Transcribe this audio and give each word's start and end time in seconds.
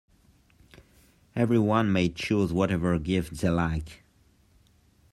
Everyone 1.35 1.91
may 1.93 2.09
choose 2.09 2.51
whatever 2.51 2.97
gift 2.97 3.35
they 3.35 3.49
like. 3.49 4.01